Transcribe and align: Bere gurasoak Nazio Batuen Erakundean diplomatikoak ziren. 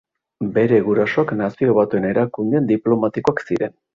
Bere 0.53 0.79
gurasoak 0.87 1.33
Nazio 1.41 1.75
Batuen 1.79 2.09
Erakundean 2.13 2.67
diplomatikoak 2.75 3.45
ziren. 3.49 3.79